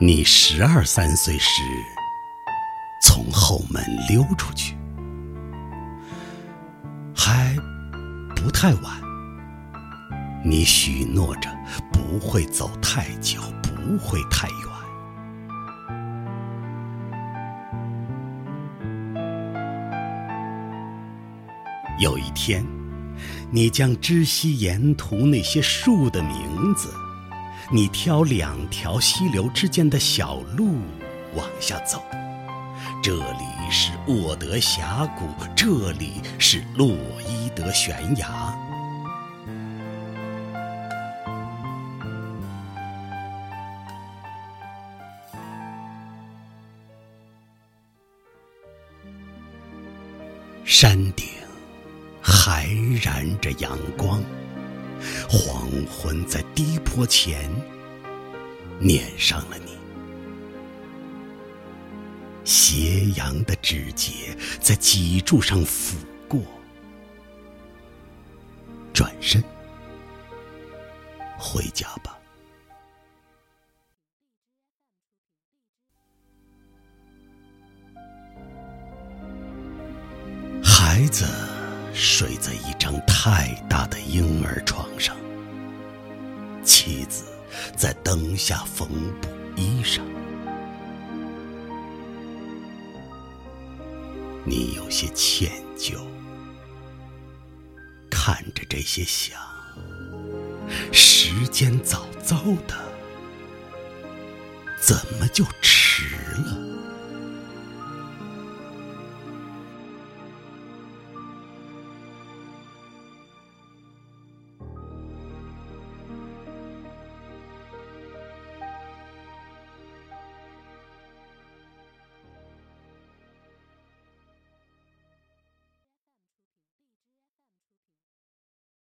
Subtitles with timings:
[0.00, 1.60] 你十二三岁时
[3.02, 4.76] 从后门溜出去，
[7.16, 7.56] 还
[8.36, 8.96] 不太晚。
[10.44, 11.50] 你许诺着
[11.92, 14.58] 不会走太久，不会太远。
[21.98, 22.64] 有一天，
[23.50, 26.94] 你将知悉沿途那些树的名字，
[27.70, 30.78] 你挑两条溪流之间的小路
[31.34, 32.02] 往下走。
[33.02, 36.90] 这里是沃德峡谷，这里是洛
[37.28, 38.56] 伊德悬崖。
[50.64, 51.26] 山顶。
[52.20, 52.68] 还
[53.02, 54.22] 燃着阳光，
[55.28, 57.50] 黄昏在低坡前
[58.80, 59.72] 撵上了你，
[62.44, 65.94] 斜阳的指节在脊柱上抚
[66.28, 66.40] 过，
[68.92, 69.42] 转身
[71.38, 72.18] 回家吧，
[80.62, 81.47] 孩子。
[82.00, 85.16] 睡在一张太大的婴儿床上，
[86.62, 87.24] 妻子
[87.76, 88.88] 在灯下缝
[89.20, 90.00] 补衣裳。
[94.44, 95.98] 你有些歉疚，
[98.08, 99.36] 看着这些想，
[100.92, 102.36] 时间早早
[102.68, 102.76] 的，
[104.80, 106.67] 怎么就迟了？